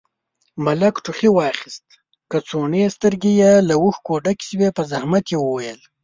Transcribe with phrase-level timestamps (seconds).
[0.65, 1.85] ملک ټوخي واخيست،
[2.31, 5.79] کڅوړنې سترګې يې له اوښکو ډکې شوې، په زحمت يې وويل: